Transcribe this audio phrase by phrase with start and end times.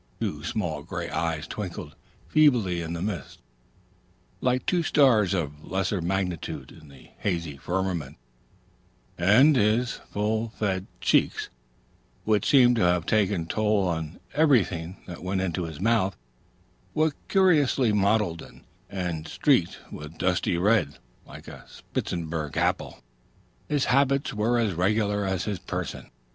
[0.19, 1.95] Two small gray eyes twinkled
[2.27, 3.39] feebly in the midst,
[4.39, 8.17] like two stars of lesser magnitude in a hazy firmament,
[9.15, 11.49] and his full fed cheeks,
[12.23, 16.17] which seemed to have taken toll of everything that went into his mouth,
[16.95, 18.41] were curiously mottled
[18.89, 20.97] and streaked with dusty red,
[21.27, 23.03] like a spitzenberg apple.
[23.69, 26.09] His habits were as regular as his person.